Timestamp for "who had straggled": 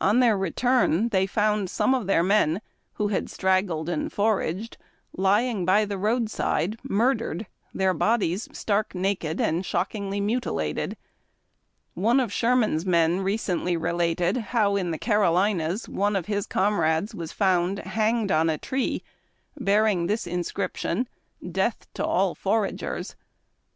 2.92-3.88